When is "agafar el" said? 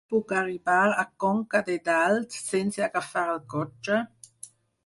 2.89-3.41